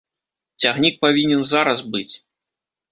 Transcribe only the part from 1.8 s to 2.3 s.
быць!